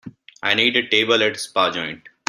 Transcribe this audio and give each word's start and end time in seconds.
I 0.41 0.55
need 0.55 0.75
a 0.77 0.89
table 0.89 1.21
at 1.21 1.39
spa 1.39 1.69
joint 1.69 2.09